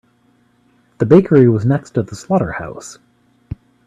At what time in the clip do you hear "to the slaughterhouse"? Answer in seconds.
1.91-2.97